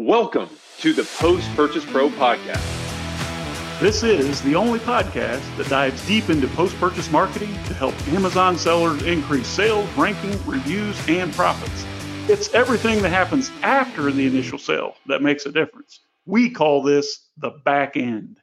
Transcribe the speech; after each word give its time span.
Welcome 0.00 0.48
to 0.78 0.92
the 0.92 1.02
Post 1.18 1.52
Purchase 1.56 1.84
Pro 1.84 2.08
podcast. 2.08 2.62
This 3.80 4.04
is 4.04 4.40
the 4.42 4.54
only 4.54 4.78
podcast 4.78 5.56
that 5.56 5.68
dives 5.68 6.06
deep 6.06 6.30
into 6.30 6.46
post 6.46 6.76
purchase 6.76 7.10
marketing 7.10 7.52
to 7.64 7.74
help 7.74 8.00
Amazon 8.06 8.56
sellers 8.56 9.02
increase 9.02 9.48
sales, 9.48 9.90
ranking, 9.96 10.30
reviews, 10.46 10.96
and 11.08 11.32
profits. 11.32 11.84
It's 12.28 12.54
everything 12.54 13.02
that 13.02 13.08
happens 13.08 13.50
after 13.64 14.12
the 14.12 14.24
initial 14.24 14.56
sale 14.56 14.94
that 15.06 15.20
makes 15.20 15.46
a 15.46 15.50
difference. 15.50 15.98
We 16.26 16.48
call 16.50 16.84
this 16.84 17.30
the 17.36 17.50
back 17.64 17.96
end. 17.96 18.38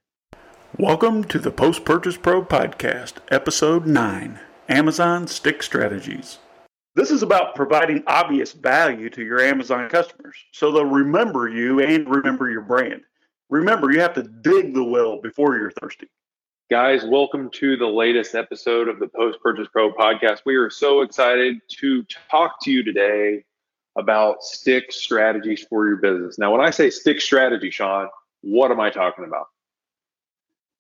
Welcome 0.78 1.24
to 1.24 1.40
the 1.40 1.52
Post 1.52 1.86
Purchase 1.86 2.18
Pro 2.18 2.44
podcast, 2.44 3.14
episode 3.32 3.88
9 3.88 4.42
Amazon 4.68 5.26
Stick 5.26 5.64
Strategies. 5.64 6.40
This 6.96 7.12
is 7.12 7.24
about 7.24 7.56
providing 7.56 8.04
obvious 8.08 8.54
value 8.54 9.10
to 9.10 9.22
your 9.22 9.42
Amazon 9.42 9.90
customers 9.90 10.38
so 10.54 10.72
they'll 10.72 10.86
remember 10.86 11.50
you 11.50 11.82
and 11.82 12.10
remember 12.10 12.50
your 12.50 12.62
brand. 12.62 13.02
Remember, 13.50 13.92
you 13.92 14.00
have 14.00 14.14
to 14.14 14.24
dig 14.24 14.74
the 14.74 14.84
well 14.84 15.20
before 15.22 15.58
you're 15.58 15.72
thirsty. 15.72 16.08
Guys, 16.72 17.04
welcome 17.04 17.50
to 17.56 17.76
the 17.76 17.86
latest 17.86 18.34
episode 18.34 18.88
of 18.88 19.00
the 19.00 19.10
Post 19.10 19.40
Purchase 19.44 19.68
Pro 19.74 19.92
podcast. 19.92 20.44
We 20.46 20.56
are 20.56 20.70
so 20.70 21.02
excited 21.02 21.58
to 21.82 22.06
talk 22.32 22.64
to 22.64 22.72
you 22.72 22.82
today 22.82 23.44
about 23.98 24.42
stick 24.42 24.94
strategies 24.94 25.66
for 25.70 25.90
your 25.90 25.98
business. 25.98 26.40
Now, 26.40 26.54
when 26.54 26.62
I 26.62 26.70
say 26.70 26.90
stick 26.90 27.20
strategy, 27.20 27.72
Sean, 27.72 28.08
what 28.40 28.72
am 28.72 28.80
I 28.80 28.90
talking 28.90 29.26
about? 29.26 29.48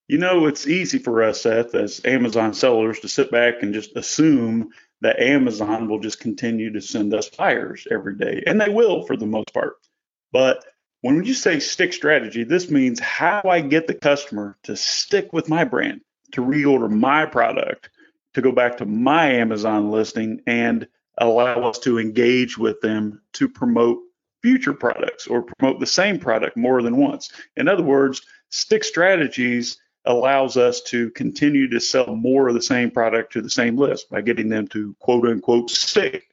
You 0.07 0.19
know, 0.19 0.45
it's 0.45 0.65
easy 0.65 0.97
for 0.97 1.23
us, 1.23 1.41
Seth, 1.41 1.75
as 1.75 1.99
Amazon 2.05 2.53
sellers 2.53 3.01
to 3.01 3.09
sit 3.09 3.31
back 3.31 3.55
and 3.61 3.73
just 3.73 3.97
assume 3.97 4.69
that 5.01 5.19
Amazon 5.19 5.87
will 5.87 5.99
just 5.99 6.19
continue 6.19 6.71
to 6.73 6.81
send 6.81 7.13
us 7.13 7.29
buyers 7.29 7.87
every 7.91 8.15
day, 8.15 8.43
and 8.47 8.59
they 8.59 8.69
will 8.69 9.05
for 9.05 9.17
the 9.17 9.25
most 9.25 9.53
part. 9.53 9.75
But 10.31 10.63
when 11.01 11.23
you 11.23 11.33
say 11.33 11.59
stick 11.59 11.93
strategy, 11.93 12.43
this 12.43 12.69
means 12.71 12.99
how 12.99 13.41
I 13.45 13.61
get 13.61 13.87
the 13.87 13.93
customer 13.93 14.57
to 14.63 14.75
stick 14.75 15.33
with 15.33 15.49
my 15.49 15.63
brand, 15.63 16.01
to 16.31 16.41
reorder 16.41 16.89
my 16.89 17.25
product, 17.25 17.89
to 18.33 18.41
go 18.41 18.51
back 18.51 18.77
to 18.77 18.85
my 18.85 19.27
Amazon 19.33 19.91
listing 19.91 20.41
and 20.47 20.87
allow 21.17 21.61
us 21.69 21.79
to 21.79 21.99
engage 21.99 22.57
with 22.57 22.81
them 22.81 23.21
to 23.33 23.47
promote 23.47 23.99
future 24.41 24.73
products 24.73 25.27
or 25.27 25.41
promote 25.43 25.79
the 25.79 25.85
same 25.85 26.19
product 26.19 26.57
more 26.57 26.81
than 26.81 26.97
once. 26.97 27.31
In 27.55 27.67
other 27.67 27.83
words, 27.83 28.21
stick 28.49 28.83
strategies 28.83 29.77
allows 30.05 30.57
us 30.57 30.81
to 30.81 31.09
continue 31.11 31.69
to 31.69 31.79
sell 31.79 32.15
more 32.15 32.47
of 32.47 32.53
the 32.53 32.61
same 32.61 32.91
product 32.91 33.33
to 33.33 33.41
the 33.41 33.49
same 33.49 33.77
list 33.77 34.09
by 34.09 34.21
getting 34.21 34.49
them 34.49 34.67
to 34.69 34.95
quote 34.99 35.25
unquote 35.27 35.69
stick 35.69 36.29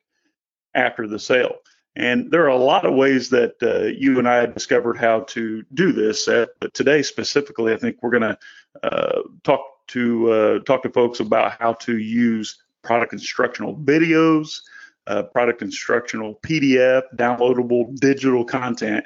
after 0.75 1.07
the 1.07 1.19
sale. 1.19 1.57
And 1.95 2.31
there 2.31 2.45
are 2.45 2.49
a 2.49 2.57
lot 2.57 2.87
of 2.87 2.95
ways 2.95 3.29
that 3.31 3.55
uh, 3.63 3.87
you 3.87 4.19
and 4.19 4.27
I 4.27 4.47
discovered 4.47 4.97
how 4.97 5.21
to 5.21 5.63
do 5.75 5.93
this. 5.93 6.27
Uh, 6.27 6.47
but 6.61 6.73
today 6.73 7.03
specifically, 7.03 7.75
I 7.75 7.77
think 7.77 7.99
we're 8.01 8.19
going 8.19 8.23
to 8.23 8.39
uh, 8.83 9.23
talk 9.43 9.87
to 9.89 10.33
uh, 10.33 10.59
talk 10.61 10.83
to 10.85 10.91
folks 10.91 11.21
about 11.21 11.61
how 11.61 11.75
to 11.75 11.99
use 11.99 12.63
product 12.83 13.13
instructional 13.13 13.77
videos, 13.77 14.63
uh, 15.07 15.25
product 15.25 15.61
instructional 15.61 16.37
PDF, 16.37 17.03
downloadable 17.17 17.95
digital 17.97 18.45
content 18.45 19.05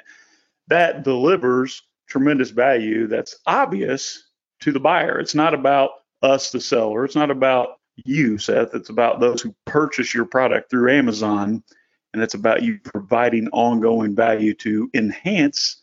that 0.67 1.03
delivers 1.03 1.83
tremendous 2.07 2.51
value 2.51 3.07
that's 3.07 3.37
obvious 3.45 4.26
to 4.61 4.71
the 4.71 4.79
buyer. 4.79 5.19
It's 5.19 5.35
not 5.35 5.53
about 5.53 5.91
us, 6.21 6.51
the 6.51 6.61
seller. 6.61 7.05
It's 7.05 7.15
not 7.15 7.31
about 7.31 7.79
you, 8.05 8.37
Seth. 8.37 8.73
It's 8.73 8.89
about 8.89 9.19
those 9.19 9.41
who 9.41 9.55
purchase 9.65 10.13
your 10.13 10.25
product 10.25 10.69
through 10.69 10.91
Amazon. 10.91 11.63
And 12.13 12.23
it's 12.23 12.33
about 12.33 12.63
you 12.63 12.79
providing 12.83 13.49
ongoing 13.49 14.15
value 14.15 14.53
to 14.55 14.89
enhance 14.93 15.77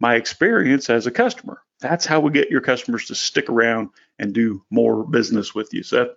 my 0.00 0.14
experience 0.16 0.90
as 0.90 1.06
a 1.06 1.10
customer. 1.10 1.62
That's 1.80 2.06
how 2.06 2.20
we 2.20 2.30
get 2.30 2.50
your 2.50 2.60
customers 2.60 3.06
to 3.06 3.14
stick 3.14 3.48
around 3.48 3.90
and 4.18 4.32
do 4.32 4.64
more 4.70 5.04
business 5.04 5.54
with 5.54 5.72
you, 5.72 5.82
Seth. 5.82 6.08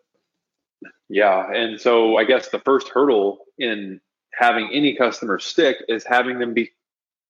Yeah. 1.09 1.51
And 1.51 1.79
so 1.79 2.17
I 2.17 2.25
guess 2.25 2.49
the 2.49 2.59
first 2.59 2.89
hurdle 2.89 3.39
in 3.57 3.99
having 4.33 4.69
any 4.71 4.95
customer 4.95 5.39
stick 5.39 5.77
is 5.87 6.03
having 6.03 6.39
them 6.39 6.53
be 6.53 6.71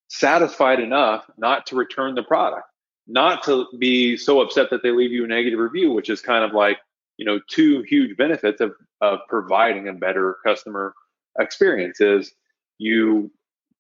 satisfied 0.10 0.80
enough 0.80 1.26
not 1.38 1.68
to 1.68 1.76
return 1.76 2.16
the 2.16 2.24
product 2.24 2.68
not 3.08 3.44
to 3.46 3.68
be 3.80 4.18
so 4.18 4.42
upset 4.42 4.70
that 4.70 4.84
they 4.84 4.92
leave 4.92 5.12
you 5.12 5.24
a 5.26 5.28
negative 5.28 5.60
review, 5.60 5.92
which 5.92 6.10
is 6.10 6.22
kind 6.22 6.44
of 6.44 6.54
like, 6.54 6.78
you 7.18 7.26
know, 7.26 7.40
two 7.50 7.82
huge 7.84 8.18
benefits 8.18 8.62
of, 8.62 8.74
of 9.02 9.20
providing 9.30 9.88
a 9.88 9.94
better 9.94 10.38
customer 10.46 10.94
experience 11.40 12.02
is 12.02 12.32
you 12.78 13.32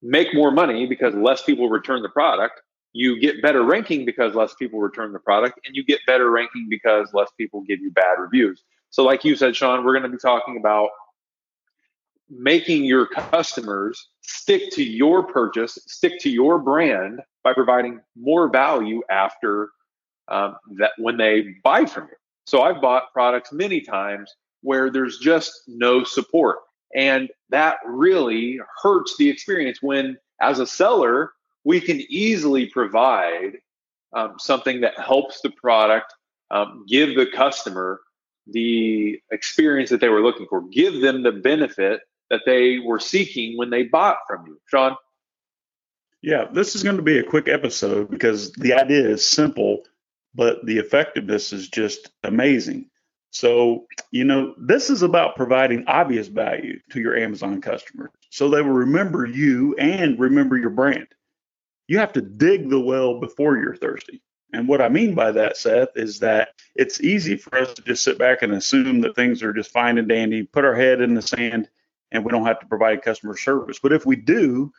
make 0.01 0.33
more 0.33 0.51
money 0.51 0.85
because 0.88 1.13
less 1.15 1.41
people 1.43 1.69
return 1.69 2.01
the 2.01 2.09
product. 2.09 2.61
You 2.93 3.19
get 3.19 3.41
better 3.41 3.63
ranking 3.63 4.05
because 4.05 4.33
less 4.33 4.55
people 4.55 4.79
return 4.79 5.11
the 5.11 5.19
product, 5.19 5.59
and 5.65 5.75
you 5.75 5.83
get 5.83 5.99
better 6.07 6.31
ranking 6.31 6.67
because 6.69 7.09
less 7.13 7.29
people 7.38 7.61
give 7.61 7.79
you 7.79 7.91
bad 7.91 8.15
reviews. 8.17 8.63
So, 8.89 9.03
like 9.03 9.23
you 9.23 9.35
said, 9.35 9.55
Sean, 9.55 9.83
we're 9.83 9.91
going 9.91 10.09
to 10.09 10.09
be 10.09 10.17
talking 10.17 10.57
about 10.57 10.89
making 12.29 12.83
your 12.83 13.07
customers 13.07 14.09
stick 14.21 14.69
to 14.71 14.83
your 14.83 15.23
purchase, 15.23 15.77
stick 15.88 16.19
to 16.19 16.29
your 16.29 16.59
brand 16.59 17.21
by 17.43 17.53
providing 17.53 18.01
more 18.15 18.49
value 18.49 19.01
after 19.09 19.69
um, 20.27 20.57
that 20.77 20.91
when 20.97 21.17
they 21.17 21.55
buy 21.63 21.85
from 21.85 22.03
you. 22.05 22.15
So 22.45 22.61
I've 22.61 22.81
bought 22.81 23.13
products 23.13 23.51
many 23.51 23.81
times 23.81 24.33
where 24.61 24.89
there's 24.89 25.19
just 25.19 25.61
no 25.67 26.03
support. 26.03 26.57
And 26.95 27.29
that 27.49 27.77
really 27.85 28.59
hurts 28.81 29.15
the 29.17 29.29
experience 29.29 29.79
when, 29.81 30.17
as 30.41 30.59
a 30.59 30.67
seller, 30.67 31.31
we 31.63 31.81
can 31.81 32.01
easily 32.09 32.67
provide 32.67 33.57
um, 34.13 34.35
something 34.39 34.81
that 34.81 34.97
helps 34.99 35.41
the 35.41 35.49
product 35.51 36.13
um, 36.49 36.85
give 36.88 37.15
the 37.15 37.27
customer 37.27 37.99
the 38.47 39.19
experience 39.31 39.89
that 39.89 39.99
they 39.99 40.07
were 40.07 40.21
looking 40.21 40.47
for, 40.49 40.61
give 40.69 41.01
them 41.01 41.23
the 41.23 41.33
benefit 41.33 42.01
that 42.29 42.41
they 42.45 42.79
were 42.79 42.99
seeking 42.99 43.57
when 43.57 43.69
they 43.69 43.83
bought 43.83 44.17
from 44.27 44.45
you. 44.47 44.59
Sean? 44.65 44.95
Yeah, 46.21 46.45
this 46.51 46.75
is 46.75 46.83
going 46.83 46.97
to 46.97 47.03
be 47.03 47.19
a 47.19 47.23
quick 47.23 47.47
episode 47.47 48.09
because 48.09 48.51
the 48.53 48.73
idea 48.73 49.07
is 49.07 49.25
simple, 49.25 49.83
but 50.33 50.65
the 50.65 50.77
effectiveness 50.77 51.53
is 51.53 51.69
just 51.69 52.09
amazing. 52.23 52.89
So, 53.31 53.85
you 54.11 54.23
know, 54.23 54.55
this 54.57 54.89
is 54.89 55.03
about 55.03 55.35
providing 55.35 55.85
obvious 55.88 56.27
value 56.27 56.79
to 56.91 56.99
your 56.99 57.15
Amazon 57.15 57.61
customers 57.61 58.11
so 58.29 58.49
they 58.49 58.61
will 58.61 58.71
remember 58.71 59.25
you 59.25 59.75
and 59.77 60.19
remember 60.19 60.57
your 60.57 60.69
brand. 60.69 61.07
You 61.88 61.99
have 61.99 62.13
to 62.13 62.21
dig 62.21 62.69
the 62.69 62.79
well 62.79 63.19
before 63.19 63.57
you're 63.57 63.75
thirsty. 63.75 64.21
And 64.53 64.67
what 64.67 64.81
I 64.81 64.89
mean 64.89 65.13
by 65.13 65.31
that, 65.31 65.57
Seth, 65.57 65.89
is 65.95 66.19
that 66.19 66.49
it's 66.75 67.01
easy 67.01 67.35
for 67.35 67.57
us 67.57 67.73
to 67.73 67.81
just 67.81 68.03
sit 68.03 68.17
back 68.17 68.41
and 68.41 68.53
assume 68.53 69.01
that 69.01 69.15
things 69.15 69.44
are 69.44 69.53
just 69.53 69.71
fine 69.71 69.97
and 69.97 70.07
dandy, 70.07 70.44
put 70.44 70.65
our 70.65 70.75
head 70.75 71.01
in 71.01 71.15
the 71.15 71.21
sand, 71.21 71.69
and 72.12 72.23
we 72.23 72.31
don't 72.31 72.45
have 72.45 72.59
to 72.59 72.68
provide 72.68 73.01
customer 73.01 73.35
service. 73.35 73.79
But 73.81 73.94
if 73.94 74.06
we 74.06 74.16
do, 74.16 74.72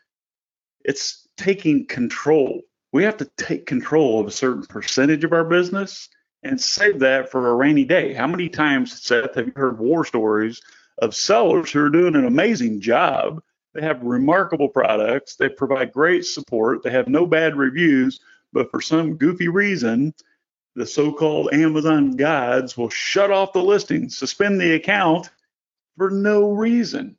it's 0.85 1.29
taking 1.37 1.87
control. 1.87 2.63
We 2.93 3.05
have 3.05 3.19
to 3.19 3.31
take 3.37 3.67
control 3.67 4.21
of 4.21 4.27
a 4.27 4.31
certain 4.31 4.65
percentage 4.65 5.25
of 5.25 5.33
our 5.33 5.45
business 5.45 6.09
and 6.43 6.61
save 6.61 7.01
that 7.01 7.31
for 7.31 7.51
a 7.51 7.55
rainy 7.55 7.85
day. 7.85 8.15
How 8.15 8.27
many 8.27 8.49
times, 8.49 9.03
Seth, 9.03 9.35
have 9.35 9.47
you 9.47 9.53
heard 9.57 9.79
war 9.79 10.05
stories 10.05 10.61
of 10.99 11.15
sellers 11.15 11.71
who 11.71 11.81
are 11.85 11.91
doing 11.91 12.15
an 12.15 12.25
amazing 12.25 12.81
job? 12.81 13.43
They 13.75 13.83
have 13.83 14.03
remarkable 14.03 14.69
products, 14.69 15.37
they 15.37 15.49
provide 15.49 15.93
great 15.93 16.25
support, 16.25 16.83
they 16.83 16.91
have 16.91 17.09
no 17.09 17.27
bad 17.27 17.57
reviews, 17.57 18.21
but 18.53 18.71
for 18.71 18.81
some 18.81 19.17
goofy 19.17 19.49
reason, 19.49 20.15
the 20.75 20.87
so 20.87 21.13
called 21.13 21.53
Amazon 21.53 22.13
gods 22.13 22.77
will 22.77 22.89
shut 22.89 23.31
off 23.31 23.53
the 23.53 23.63
listing, 23.63 24.09
suspend 24.09 24.61
the 24.61 24.75
account 24.75 25.29
for 25.99 26.09
no 26.09 26.53
reason. 26.53 27.18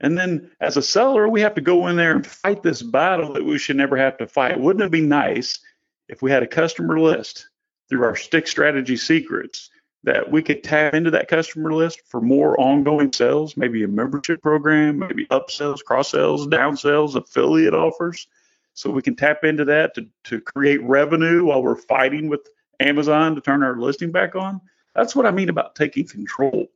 And 0.00 0.18
then 0.18 0.50
as 0.60 0.76
a 0.76 0.82
seller, 0.82 1.28
we 1.28 1.40
have 1.40 1.54
to 1.54 1.60
go 1.60 1.86
in 1.86 1.96
there 1.96 2.12
and 2.12 2.26
fight 2.26 2.62
this 2.62 2.82
battle 2.82 3.32
that 3.34 3.44
we 3.44 3.58
should 3.58 3.76
never 3.76 3.96
have 3.96 4.18
to 4.18 4.26
fight. 4.26 4.60
Wouldn't 4.60 4.84
it 4.84 4.90
be 4.90 5.00
nice 5.00 5.60
if 6.08 6.20
we 6.20 6.30
had 6.30 6.42
a 6.42 6.48
customer 6.48 7.00
list 7.00 7.48
through 7.88 8.04
our 8.04 8.16
stick 8.16 8.46
strategy 8.46 8.96
secrets 8.96 9.70
that 10.02 10.30
we 10.30 10.42
could 10.42 10.62
tap 10.62 10.94
into 10.94 11.10
that 11.10 11.28
customer 11.28 11.72
list 11.72 12.02
for 12.06 12.20
more 12.20 12.60
ongoing 12.60 13.12
sales, 13.12 13.56
maybe 13.56 13.82
a 13.84 13.88
membership 13.88 14.42
program, 14.42 14.98
maybe 14.98 15.26
upsells, 15.26 15.82
cross 15.82 16.10
sells, 16.10 16.46
down 16.46 16.76
sells, 16.76 17.14
affiliate 17.14 17.74
offers. 17.74 18.26
So 18.74 18.90
we 18.90 19.02
can 19.02 19.16
tap 19.16 19.44
into 19.44 19.64
that 19.66 19.94
to, 19.94 20.06
to 20.24 20.40
create 20.40 20.82
revenue 20.82 21.44
while 21.44 21.62
we're 21.62 21.76
fighting 21.76 22.28
with 22.28 22.46
Amazon 22.80 23.34
to 23.34 23.40
turn 23.40 23.62
our 23.62 23.76
listing 23.76 24.10
back 24.10 24.34
on. 24.34 24.60
That's 24.94 25.16
what 25.16 25.26
I 25.26 25.30
mean 25.30 25.48
about 25.48 25.74
taking 25.74 26.06
control 26.06 26.66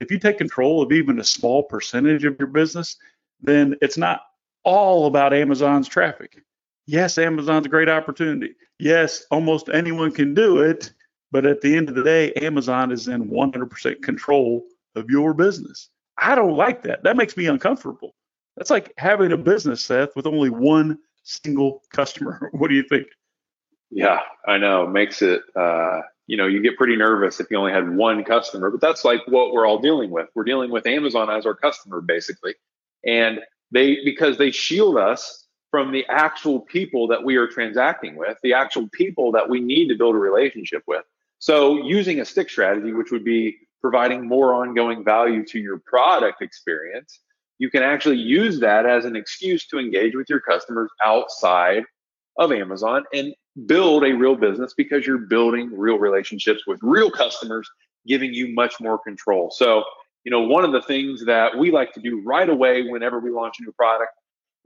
if 0.00 0.10
you 0.10 0.18
take 0.18 0.38
control 0.38 0.82
of 0.82 0.92
even 0.92 1.20
a 1.20 1.24
small 1.24 1.62
percentage 1.62 2.24
of 2.24 2.36
your 2.38 2.48
business, 2.48 2.96
then 3.40 3.76
it's 3.80 3.98
not 3.98 4.22
all 4.64 5.06
about 5.06 5.32
Amazon's 5.32 5.88
traffic. 5.88 6.42
Yes, 6.86 7.18
Amazon's 7.18 7.66
a 7.66 7.68
great 7.68 7.88
opportunity. 7.88 8.54
Yes, 8.78 9.24
almost 9.30 9.68
anyone 9.68 10.12
can 10.12 10.34
do 10.34 10.60
it. 10.60 10.92
But 11.32 11.46
at 11.46 11.60
the 11.60 11.76
end 11.76 11.88
of 11.88 11.94
the 11.94 12.02
day, 12.02 12.32
Amazon 12.32 12.90
is 12.90 13.06
in 13.06 13.28
100% 13.30 14.02
control 14.02 14.64
of 14.96 15.08
your 15.08 15.32
business. 15.32 15.88
I 16.18 16.34
don't 16.34 16.56
like 16.56 16.82
that. 16.82 17.04
That 17.04 17.16
makes 17.16 17.36
me 17.36 17.46
uncomfortable. 17.46 18.14
That's 18.56 18.70
like 18.70 18.92
having 18.98 19.32
a 19.32 19.36
business, 19.36 19.82
Seth, 19.82 20.16
with 20.16 20.26
only 20.26 20.50
one 20.50 20.98
single 21.22 21.82
customer. 21.92 22.50
What 22.52 22.68
do 22.68 22.74
you 22.74 22.82
think? 22.82 23.06
Yeah, 23.90 24.20
I 24.46 24.58
know. 24.58 24.86
Makes 24.86 25.22
it, 25.22 25.42
uh, 25.54 26.00
you 26.30 26.36
know, 26.36 26.46
you 26.46 26.62
get 26.62 26.76
pretty 26.76 26.94
nervous 26.94 27.40
if 27.40 27.50
you 27.50 27.56
only 27.56 27.72
had 27.72 27.96
one 27.96 28.22
customer, 28.22 28.70
but 28.70 28.80
that's 28.80 29.04
like 29.04 29.20
what 29.26 29.52
we're 29.52 29.66
all 29.66 29.80
dealing 29.80 30.12
with. 30.12 30.28
We're 30.36 30.44
dealing 30.44 30.70
with 30.70 30.86
Amazon 30.86 31.28
as 31.28 31.44
our 31.44 31.56
customer, 31.56 32.00
basically. 32.00 32.54
And 33.04 33.40
they, 33.72 33.98
because 34.04 34.38
they 34.38 34.52
shield 34.52 34.96
us 34.96 35.48
from 35.72 35.90
the 35.90 36.06
actual 36.08 36.60
people 36.60 37.08
that 37.08 37.24
we 37.24 37.34
are 37.34 37.48
transacting 37.48 38.14
with, 38.14 38.38
the 38.44 38.52
actual 38.52 38.88
people 38.92 39.32
that 39.32 39.48
we 39.48 39.58
need 39.58 39.88
to 39.88 39.96
build 39.96 40.14
a 40.14 40.18
relationship 40.18 40.84
with. 40.86 41.02
So 41.40 41.82
using 41.82 42.20
a 42.20 42.24
stick 42.24 42.48
strategy, 42.48 42.92
which 42.92 43.10
would 43.10 43.24
be 43.24 43.56
providing 43.80 44.28
more 44.28 44.54
ongoing 44.54 45.02
value 45.02 45.44
to 45.46 45.58
your 45.58 45.80
product 45.84 46.42
experience, 46.42 47.18
you 47.58 47.70
can 47.70 47.82
actually 47.82 48.18
use 48.18 48.60
that 48.60 48.86
as 48.86 49.04
an 49.04 49.16
excuse 49.16 49.66
to 49.66 49.80
engage 49.80 50.14
with 50.14 50.30
your 50.30 50.40
customers 50.40 50.92
outside 51.02 51.82
of 52.38 52.52
Amazon 52.52 53.02
and 53.12 53.34
build 53.66 54.04
a 54.04 54.12
real 54.12 54.36
business 54.36 54.74
because 54.76 55.06
you're 55.06 55.18
building 55.18 55.70
real 55.72 55.98
relationships 55.98 56.66
with 56.66 56.78
real 56.82 57.10
customers, 57.10 57.68
giving 58.06 58.32
you 58.32 58.54
much 58.54 58.74
more 58.80 58.98
control. 58.98 59.50
So, 59.50 59.84
you 60.24 60.30
know, 60.30 60.40
one 60.40 60.64
of 60.64 60.72
the 60.72 60.82
things 60.82 61.24
that 61.26 61.56
we 61.56 61.70
like 61.70 61.92
to 61.94 62.00
do 62.00 62.22
right 62.24 62.48
away 62.48 62.82
whenever 62.82 63.18
we 63.18 63.30
launch 63.30 63.56
a 63.60 63.62
new 63.62 63.72
product 63.72 64.12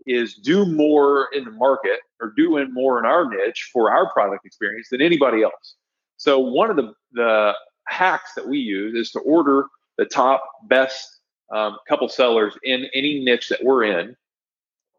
is 0.06 0.34
do 0.34 0.66
more 0.66 1.28
in 1.32 1.44
the 1.44 1.50
market 1.50 2.00
or 2.20 2.32
do 2.36 2.66
more 2.72 2.98
in 2.98 3.06
our 3.06 3.28
niche 3.28 3.70
for 3.72 3.90
our 3.90 4.12
product 4.12 4.44
experience 4.44 4.88
than 4.90 5.00
anybody 5.00 5.42
else. 5.42 5.76
So 6.16 6.38
one 6.38 6.70
of 6.70 6.76
the, 6.76 6.92
the 7.12 7.54
hacks 7.86 8.32
that 8.36 8.46
we 8.46 8.58
use 8.58 8.94
is 8.94 9.10
to 9.12 9.20
order 9.20 9.66
the 9.96 10.04
top 10.04 10.44
best 10.68 11.20
um, 11.52 11.78
couple 11.88 12.08
sellers 12.08 12.56
in 12.62 12.86
any 12.94 13.24
niche 13.24 13.48
that 13.48 13.62
we're 13.62 13.84
in 13.84 14.16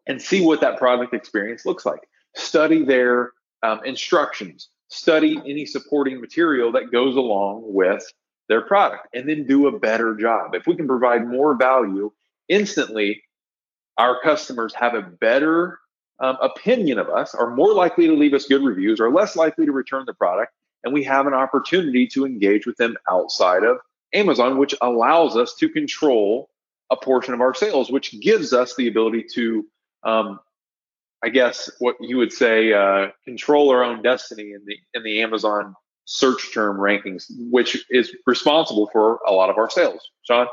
and 0.06 0.20
see 0.20 0.44
what 0.44 0.60
that 0.60 0.78
product 0.78 1.14
experience 1.14 1.66
looks 1.66 1.84
like. 1.84 2.00
Study 2.34 2.84
their 2.84 3.32
um, 3.62 3.80
instructions, 3.84 4.68
study 4.88 5.40
any 5.46 5.66
supporting 5.66 6.20
material 6.20 6.72
that 6.72 6.92
goes 6.92 7.16
along 7.16 7.62
with 7.64 8.04
their 8.48 8.62
product, 8.62 9.08
and 9.14 9.28
then 9.28 9.46
do 9.46 9.66
a 9.66 9.78
better 9.78 10.14
job. 10.14 10.54
If 10.54 10.66
we 10.66 10.76
can 10.76 10.86
provide 10.86 11.26
more 11.26 11.56
value 11.56 12.12
instantly, 12.48 13.22
our 13.98 14.20
customers 14.22 14.74
have 14.74 14.94
a 14.94 15.02
better 15.02 15.80
um, 16.20 16.36
opinion 16.40 16.98
of 16.98 17.08
us, 17.08 17.34
are 17.34 17.54
more 17.54 17.74
likely 17.74 18.06
to 18.06 18.14
leave 18.14 18.34
us 18.34 18.46
good 18.46 18.62
reviews, 18.62 19.00
are 19.00 19.10
less 19.10 19.36
likely 19.36 19.66
to 19.66 19.72
return 19.72 20.04
the 20.06 20.14
product, 20.14 20.52
and 20.84 20.92
we 20.92 21.02
have 21.04 21.26
an 21.26 21.34
opportunity 21.34 22.06
to 22.06 22.24
engage 22.24 22.66
with 22.66 22.76
them 22.76 22.96
outside 23.10 23.64
of 23.64 23.78
Amazon, 24.14 24.58
which 24.58 24.74
allows 24.80 25.36
us 25.36 25.54
to 25.56 25.68
control 25.68 26.48
a 26.90 26.96
portion 26.96 27.34
of 27.34 27.40
our 27.40 27.54
sales, 27.54 27.90
which 27.90 28.20
gives 28.20 28.52
us 28.52 28.76
the 28.76 28.86
ability 28.86 29.24
to, 29.34 29.66
um, 30.04 30.38
I 31.26 31.28
guess, 31.28 31.68
what 31.80 31.96
you 32.00 32.18
would 32.18 32.32
say, 32.32 32.72
uh, 32.72 33.08
control 33.24 33.70
our 33.70 33.82
own 33.82 34.02
destiny 34.02 34.52
in 34.52 34.62
the 34.64 34.76
in 34.94 35.02
the 35.02 35.22
Amazon 35.22 35.74
search 36.04 36.54
term 36.54 36.78
rankings, 36.78 37.24
which 37.50 37.84
is 37.90 38.14
responsible 38.26 38.88
for 38.92 39.18
a 39.26 39.32
lot 39.32 39.50
of 39.50 39.58
our 39.58 39.68
sales. 39.68 40.08
Sean, 40.22 40.46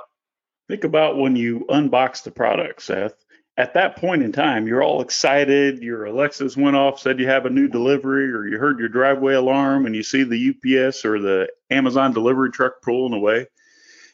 think 0.67 0.83
about 0.83 1.17
when 1.17 1.35
you 1.35 1.65
unbox 1.69 2.23
the 2.23 2.31
product, 2.31 2.81
Seth 2.81 3.13
at 3.57 3.75
that 3.75 3.97
point 3.97 4.23
in 4.23 4.31
time, 4.31 4.67
you're 4.67 4.81
all 4.81 5.01
excited. 5.01 5.83
Your 5.83 6.05
Alexa's 6.05 6.57
went 6.57 6.75
off, 6.75 6.99
said 6.99 7.19
you 7.19 7.27
have 7.27 7.45
a 7.45 7.51
new 7.51 7.67
delivery, 7.67 8.31
or 8.31 8.47
you 8.47 8.57
heard 8.57 8.79
your 8.79 8.89
driveway 8.89 9.35
alarm 9.35 9.85
and 9.85 9.95
you 9.95 10.01
see 10.01 10.23
the 10.23 10.49
UPS 10.49 11.05
or 11.05 11.19
the 11.19 11.47
Amazon 11.69 12.13
delivery 12.13 12.49
truck 12.49 12.81
pulling 12.81 13.13
away. 13.13 13.45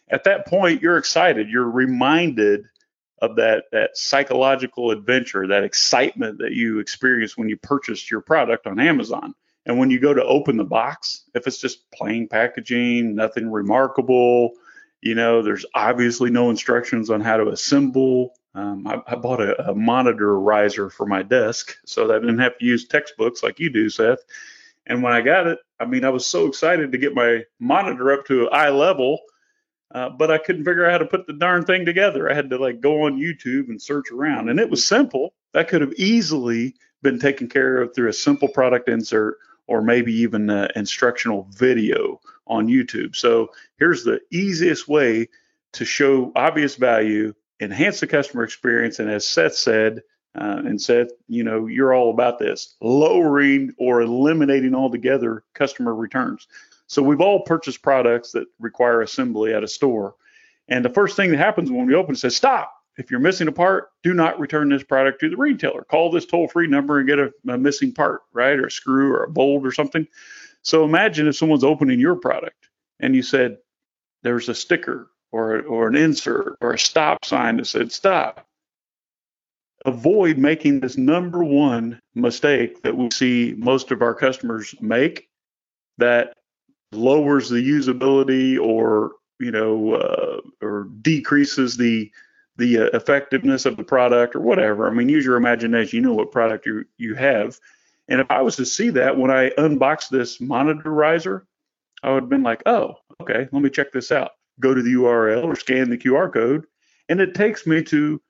At 0.09 0.25
that 0.25 0.47
point, 0.47 0.81
you're 0.81 0.97
excited. 0.97 1.49
You're 1.49 1.69
reminded 1.69 2.65
of 3.21 3.35
that 3.37 3.65
that 3.71 3.97
psychological 3.97 4.91
adventure, 4.91 5.47
that 5.47 5.63
excitement 5.63 6.39
that 6.39 6.53
you 6.53 6.79
experience 6.79 7.37
when 7.37 7.49
you 7.49 7.57
purchased 7.57 8.09
your 8.09 8.21
product 8.21 8.67
on 8.67 8.79
Amazon. 8.79 9.33
And 9.65 9.77
when 9.77 9.91
you 9.91 9.99
go 9.99 10.13
to 10.13 10.23
open 10.23 10.57
the 10.57 10.63
box, 10.63 11.25
if 11.35 11.45
it's 11.45 11.59
just 11.59 11.91
plain 11.91 12.27
packaging, 12.27 13.13
nothing 13.13 13.51
remarkable, 13.51 14.53
you 15.01 15.15
know, 15.15 15.41
there's 15.41 15.65
obviously 15.75 16.31
no 16.31 16.49
instructions 16.49 17.09
on 17.09 17.21
how 17.21 17.37
to 17.37 17.49
assemble 17.49 18.33
um, 18.55 18.87
I, 18.87 19.01
I, 19.05 19.15
bought 19.15 19.41
a, 19.41 19.69
a, 19.69 19.75
monitor 19.75 20.39
riser 20.39 20.89
for 20.89 21.05
my 21.05 21.21
desk 21.21 21.77
so 21.85 22.07
that 22.07 22.15
I 22.15 22.19
didn't 22.19 22.39
have 22.39 22.57
to 22.57 22.65
use 22.65 22.87
textbooks 22.87 23.43
like 23.43 23.59
you 23.59 23.69
do, 23.69 23.89
Seth. 23.89 24.19
And 24.87 25.03
when 25.03 25.13
I 25.13 25.21
got 25.21 25.45
it, 25.45 25.59
I 25.79 25.85
mean, 25.85 26.03
I 26.03 26.09
was 26.09 26.25
so 26.25 26.47
excited 26.47 26.91
to 26.91 26.97
get 26.97 27.13
my 27.13 27.43
monitor 27.59 28.11
up 28.11 28.25
to 28.25 28.49
eye 28.49 28.71
level, 28.71 29.19
uh, 29.91 30.09
but 30.09 30.31
I 30.31 30.37
couldn't 30.37 30.65
figure 30.65 30.85
out 30.85 30.91
how 30.91 30.97
to 30.99 31.05
put 31.05 31.27
the 31.27 31.33
darn 31.33 31.65
thing 31.65 31.85
together. 31.85 32.29
I 32.29 32.33
had 32.33 32.49
to 32.51 32.57
like 32.57 32.81
go 32.81 33.03
on 33.03 33.19
YouTube 33.19 33.69
and 33.69 33.81
search 33.81 34.11
around, 34.11 34.49
and 34.49 34.59
it 34.59 34.69
was 34.69 34.85
simple. 34.85 35.33
That 35.53 35.67
could 35.67 35.81
have 35.81 35.93
easily 35.93 36.75
been 37.01 37.19
taken 37.19 37.47
care 37.47 37.81
of 37.81 37.95
through 37.95 38.09
a 38.09 38.13
simple 38.13 38.47
product 38.49 38.89
insert 38.89 39.37
or 39.67 39.81
maybe 39.81 40.13
even 40.13 40.49
an 40.49 40.69
instructional 40.75 41.47
video 41.51 42.19
on 42.47 42.67
YouTube. 42.67 43.15
So 43.15 43.49
here's 43.77 44.03
the 44.03 44.19
easiest 44.31 44.87
way 44.87 45.29
to 45.73 45.85
show 45.85 46.31
obvious 46.35 46.75
value 46.75 47.33
enhance 47.59 47.99
the 47.99 48.07
customer 48.07 48.43
experience. 48.43 48.99
And 48.99 49.09
as 49.09 49.27
Seth 49.27 49.55
said, 49.55 50.01
uh, 50.35 50.61
and 50.65 50.81
Seth, 50.81 51.09
you 51.27 51.43
know, 51.43 51.65
you're 51.65 51.93
all 51.93 52.11
about 52.11 52.39
this 52.39 52.75
lowering 52.81 53.73
or 53.77 54.01
eliminating 54.01 54.75
altogether 54.75 55.43
customer 55.53 55.93
returns. 55.93 56.47
So 56.89 57.03
we've 57.03 57.21
all 57.21 57.41
purchased 57.41 57.83
products 57.83 58.31
that 58.31 58.47
require 58.59 59.01
assembly 59.01 59.53
at 59.53 59.63
a 59.63 59.67
store. 59.67 60.15
And 60.67 60.83
the 60.83 60.89
first 60.89 61.15
thing 61.15 61.29
that 61.31 61.37
happens 61.37 61.69
when 61.69 61.85
we 61.85 61.93
open 61.93 62.15
it 62.15 62.17
says, 62.17 62.35
stop. 62.35 62.73
If 62.97 63.11
you're 63.11 63.19
missing 63.19 63.47
a 63.47 63.51
part, 63.51 63.89
do 64.03 64.13
not 64.13 64.39
return 64.39 64.69
this 64.69 64.83
product 64.83 65.21
to 65.21 65.29
the 65.29 65.37
retailer. 65.37 65.83
Call 65.83 66.09
this 66.09 66.25
toll 66.25 66.47
free 66.47 66.67
number 66.67 66.97
and 66.97 67.07
get 67.07 67.19
a, 67.19 67.31
a 67.47 67.57
missing 67.59 67.93
part, 67.93 68.21
right? 68.33 68.59
Or 68.59 68.65
a 68.65 68.71
screw 68.71 69.13
or 69.13 69.23
a 69.23 69.29
bolt 69.29 69.65
or 69.65 69.71
something. 69.71 70.07
So 70.63 70.83
imagine 70.83 71.27
if 71.27 71.35
someone's 71.35 71.63
opening 71.63 71.99
your 71.99 72.15
product 72.15 72.69
and 72.99 73.15
you 73.15 73.21
said, 73.21 73.59
there's 74.23 74.49
a 74.49 74.55
sticker 74.55 75.11
or, 75.31 75.61
or 75.61 75.87
an 75.87 75.95
insert 75.95 76.57
or 76.59 76.73
a 76.73 76.79
stop 76.79 77.23
sign 77.23 77.57
that 77.57 77.67
said 77.67 77.91
stop. 77.91 78.47
Avoid 79.85 80.39
making 80.39 80.79
this 80.79 80.97
number 80.97 81.43
one 81.43 82.01
mistake 82.15 82.81
that 82.81 82.97
we 82.97 83.09
see 83.11 83.53
most 83.57 83.91
of 83.91 84.01
our 84.01 84.15
customers 84.15 84.75
make 84.81 85.29
that 85.99 86.33
lowers 86.91 87.49
the 87.49 87.67
usability 87.67 88.59
or 88.59 89.13
you 89.39 89.51
know 89.51 89.93
uh, 89.95 90.41
or 90.61 90.87
decreases 91.01 91.77
the 91.77 92.11
the 92.57 92.77
uh, 92.77 92.85
effectiveness 92.93 93.65
of 93.65 93.77
the 93.77 93.83
product 93.83 94.35
or 94.35 94.41
whatever. 94.41 94.87
I 94.87 94.93
mean, 94.93 95.09
use 95.09 95.25
your 95.25 95.37
imagination. 95.37 95.97
You 95.97 96.01
know 96.01 96.13
what 96.13 96.31
product 96.31 96.65
you 96.65 96.85
you 96.97 97.15
have. 97.15 97.59
And 98.07 98.19
if 98.19 98.27
I 98.31 98.41
was 98.41 98.55
to 98.55 98.65
see 98.65 98.89
that 98.91 99.17
when 99.17 99.29
I 99.31 99.51
unbox 99.51 100.09
this 100.09 100.41
monitor 100.41 100.91
riser, 100.91 101.45
I 102.01 102.11
would 102.11 102.23
have 102.23 102.29
been 102.29 102.43
like, 102.43 102.63
oh, 102.65 102.95
okay, 103.21 103.47
let 103.51 103.61
me 103.61 103.69
check 103.69 103.91
this 103.91 104.11
out 104.11 104.31
go 104.59 104.73
to 104.73 104.81
the 104.81 104.93
URL 104.93 105.45
or 105.45 105.55
scan 105.55 105.89
the 105.89 105.97
QR 105.97 106.31
code, 106.31 106.65
and 107.07 107.21
it 107.21 107.33
takes 107.33 107.65
me 107.65 107.81
to 107.83 108.21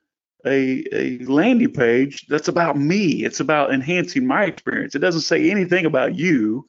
a, 0.46 0.86
a 0.94 1.18
landing 1.26 1.74
page 1.74 2.28
that's 2.28 2.48
about 2.48 2.78
me. 2.78 3.26
It's 3.26 3.40
about 3.40 3.74
enhancing 3.74 4.26
my 4.26 4.46
experience. 4.46 4.96
It 4.96 5.00
doesn't 5.00 5.22
say 5.22 5.50
anything 5.50 5.86
about 5.86 6.16
you. 6.16 6.68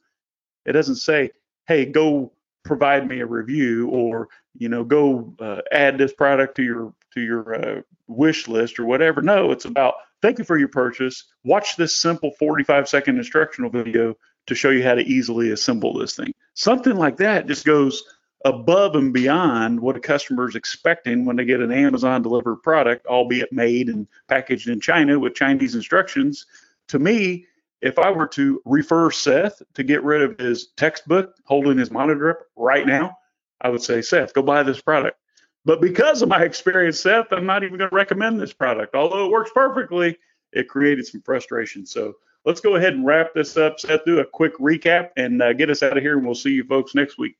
It 0.65 0.73
doesn't 0.73 0.97
say, 0.97 1.31
hey, 1.67 1.85
go 1.85 2.31
provide 2.63 3.07
me 3.07 3.19
a 3.19 3.25
review 3.25 3.89
or 3.89 4.29
you 4.57 4.69
know 4.69 4.83
go 4.83 5.33
uh, 5.39 5.61
add 5.71 5.97
this 5.97 6.13
product 6.13 6.55
to 6.55 6.63
your 6.63 6.93
to 7.13 7.21
your 7.21 7.53
uh, 7.53 7.81
wish 8.07 8.47
list 8.47 8.79
or 8.79 8.85
whatever. 8.85 9.21
No 9.21 9.51
it's 9.51 9.65
about 9.65 9.95
thank 10.21 10.37
you 10.37 10.43
for 10.43 10.57
your 10.57 10.67
purchase. 10.67 11.25
Watch 11.43 11.75
this 11.75 11.95
simple 11.95 12.31
45 12.39 12.87
second 12.87 13.17
instructional 13.17 13.69
video 13.69 14.15
to 14.47 14.55
show 14.55 14.69
you 14.69 14.83
how 14.83 14.95
to 14.95 15.01
easily 15.01 15.51
assemble 15.51 15.97
this 15.97 16.15
thing. 16.15 16.33
Something 16.53 16.95
like 16.95 17.17
that 17.17 17.47
just 17.47 17.65
goes 17.65 18.03
above 18.43 18.95
and 18.95 19.13
beyond 19.13 19.79
what 19.79 19.95
a 19.95 19.99
customer 19.99 20.49
is 20.49 20.55
expecting 20.55 21.25
when 21.25 21.35
they 21.35 21.45
get 21.45 21.61
an 21.61 21.71
Amazon 21.71 22.21
delivered 22.21 22.57
product, 22.57 23.05
albeit 23.05 23.53
made 23.53 23.87
and 23.87 24.07
packaged 24.27 24.67
in 24.67 24.81
China 24.81 25.19
with 25.19 25.35
Chinese 25.35 25.75
instructions. 25.75 26.45
To 26.87 26.99
me, 26.99 27.45
if 27.81 27.97
I 27.97 28.11
were 28.11 28.27
to 28.27 28.61
refer 28.65 29.09
Seth 29.11 29.61
to 29.73 29.83
get 29.83 30.03
rid 30.03 30.21
of 30.21 30.39
his 30.39 30.67
textbook 30.77 31.35
holding 31.45 31.77
his 31.77 31.91
monitor 31.91 32.29
up 32.29 32.39
right 32.55 32.85
now, 32.85 33.17
I 33.59 33.69
would 33.69 33.81
say, 33.81 34.01
Seth, 34.01 34.33
go 34.33 34.41
buy 34.41 34.63
this 34.63 34.81
product. 34.81 35.17
But 35.65 35.81
because 35.81 36.21
of 36.21 36.29
my 36.29 36.43
experience, 36.43 36.99
Seth, 36.99 37.31
I'm 37.31 37.45
not 37.45 37.63
even 37.63 37.77
going 37.77 37.89
to 37.89 37.95
recommend 37.95 38.39
this 38.39 38.53
product. 38.53 38.95
Although 38.95 39.25
it 39.25 39.31
works 39.31 39.51
perfectly, 39.53 40.17
it 40.53 40.67
created 40.67 41.07
some 41.07 41.21
frustration. 41.21 41.85
So 41.85 42.15
let's 42.45 42.61
go 42.61 42.75
ahead 42.75 42.93
and 42.93 43.05
wrap 43.05 43.33
this 43.33 43.57
up. 43.57 43.79
Seth, 43.79 44.05
do 44.05 44.19
a 44.19 44.25
quick 44.25 44.57
recap 44.57 45.09
and 45.17 45.41
uh, 45.41 45.53
get 45.53 45.69
us 45.69 45.83
out 45.83 45.97
of 45.97 46.03
here, 46.03 46.17
and 46.17 46.25
we'll 46.25 46.35
see 46.35 46.51
you 46.51 46.63
folks 46.63 46.93
next 46.95 47.17
week. 47.17 47.35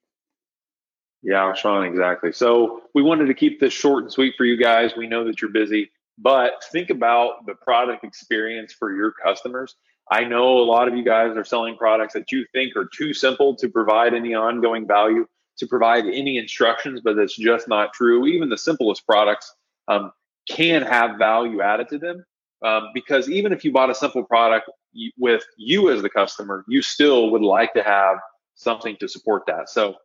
Yeah, 1.24 1.54
Sean, 1.54 1.86
exactly. 1.86 2.32
So 2.32 2.82
we 2.96 3.04
wanted 3.04 3.28
to 3.28 3.36
keep 3.36 3.60
this 3.60 3.74
short 3.74 4.04
and 4.04 4.12
sweet 4.12 4.34
for 4.38 4.46
you 4.46 4.58
guys. 4.58 4.94
We 4.98 5.06
know 5.06 5.24
that 5.26 5.40
you're 5.40 5.52
busy, 5.52 5.92
but 6.18 6.64
think 6.72 6.90
about 6.90 7.46
the 7.46 7.54
product 7.54 8.04
experience 8.04 8.74
for 8.74 8.92
your 8.92 9.12
customers. 9.12 9.76
I 10.12 10.26
know 10.26 10.60
a 10.60 10.68
lot 10.76 10.90
of 10.90 10.98
you 10.98 11.06
guys 11.06 11.38
are 11.38 11.46
selling 11.46 11.78
products 11.78 12.14
that 12.16 12.32
you 12.34 12.46
think 12.54 12.76
are 12.76 12.90
too 12.94 13.14
simple 13.14 13.56
to 13.58 13.70
provide 13.70 14.14
any 14.14 14.36
ongoing 14.36 14.86
value, 14.88 15.26
to 15.60 15.68
provide 15.68 16.06
any 16.06 16.38
instructions, 16.38 17.02
but 17.02 17.16
that's 17.16 17.38
just 17.38 17.70
not 17.70 17.94
true. 17.94 18.28
Even 18.28 18.50
the 18.50 18.58
simplest 18.58 19.08
products 19.08 19.56
um, 19.88 20.12
can 20.50 20.84
have 20.84 21.18
value 21.18 21.62
added 21.62 21.90
to 21.90 22.00
them. 22.00 22.26
um, 22.64 22.90
because 22.94 23.30
even 23.30 23.52
if 23.52 23.64
you 23.66 23.72
bought 23.72 23.90
a 23.90 23.96
simple 23.96 24.24
product 24.24 24.70
with 25.18 25.44
you 25.58 25.92
as 25.92 26.02
the 26.02 26.10
customer, 26.10 26.64
you 26.68 26.82
still 26.82 27.32
would 27.32 27.42
like 27.42 27.74
to 27.74 27.84
have 27.84 28.18
something 28.56 28.96
to 29.00 29.08
support 29.08 29.44
that. 29.48 29.70
So 29.70 29.96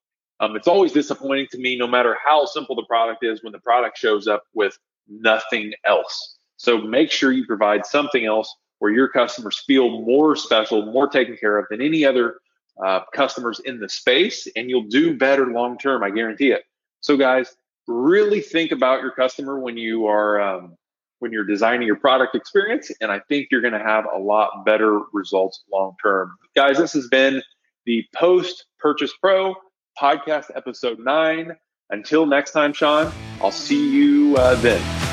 um, 0.40 0.56
it's 0.56 0.68
always 0.68 0.92
disappointing 0.92 1.48
to 1.52 1.58
me, 1.58 1.76
no 1.76 1.86
matter 1.86 2.16
how 2.24 2.46
simple 2.46 2.76
the 2.76 2.84
product 2.84 3.24
is, 3.24 3.42
when 3.42 3.52
the 3.52 3.58
product 3.58 3.98
shows 3.98 4.26
up 4.26 4.44
with 4.54 4.78
nothing 5.08 5.72
else. 5.84 6.38
So 6.56 6.78
make 6.78 7.10
sure 7.10 7.32
you 7.32 7.46
provide 7.46 7.84
something 7.84 8.24
else 8.24 8.54
where 8.78 8.92
your 8.92 9.08
customers 9.08 9.62
feel 9.66 10.02
more 10.02 10.36
special, 10.36 10.86
more 10.86 11.08
taken 11.08 11.36
care 11.36 11.58
of 11.58 11.66
than 11.70 11.80
any 11.80 12.04
other 12.04 12.36
uh, 12.84 13.00
customers 13.14 13.60
in 13.60 13.80
the 13.80 13.88
space, 13.88 14.46
and 14.56 14.68
you'll 14.68 14.88
do 14.88 15.16
better 15.16 15.46
long 15.46 15.78
term. 15.78 16.02
I 16.02 16.10
guarantee 16.10 16.52
it. 16.52 16.64
So, 17.00 17.16
guys, 17.16 17.56
really 17.86 18.40
think 18.40 18.72
about 18.72 19.00
your 19.00 19.12
customer 19.12 19.58
when 19.58 19.76
you 19.76 20.06
are 20.06 20.40
um, 20.40 20.76
when 21.20 21.32
you're 21.32 21.44
designing 21.44 21.86
your 21.86 21.96
product 21.96 22.34
experience, 22.34 22.90
and 23.00 23.10
I 23.10 23.20
think 23.20 23.48
you're 23.50 23.62
going 23.62 23.72
to 23.72 23.78
have 23.78 24.04
a 24.14 24.18
lot 24.18 24.64
better 24.64 25.00
results 25.12 25.64
long 25.72 25.94
term. 26.02 26.36
Guys, 26.54 26.78
this 26.78 26.92
has 26.92 27.08
been 27.08 27.42
the 27.86 28.04
Post 28.14 28.66
Purchase 28.78 29.12
Pro 29.20 29.54
podcast, 30.00 30.46
episode 30.54 30.98
nine. 30.98 31.56
Until 31.90 32.26
next 32.26 32.50
time, 32.50 32.72
Sean, 32.72 33.12
I'll 33.40 33.52
see 33.52 33.88
you 33.88 34.36
uh, 34.36 34.56
then. 34.56 35.05